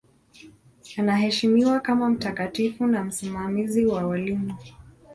[0.97, 4.55] Anaheshimiwa kama mtakatifu na msimamizi wa walimu.